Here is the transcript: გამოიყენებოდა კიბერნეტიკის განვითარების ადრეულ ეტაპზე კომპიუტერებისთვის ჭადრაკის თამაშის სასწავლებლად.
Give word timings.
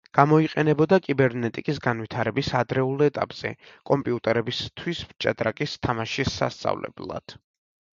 გამოიყენებოდა 0.17 0.97
კიბერნეტიკის 1.07 1.81
განვითარების 1.89 2.51
ადრეულ 2.61 3.05
ეტაპზე 3.11 3.53
კომპიუტერებისთვის 3.93 5.07
ჭადრაკის 5.27 5.81
თამაშის 5.89 6.39
სასწავლებლად. 6.43 7.43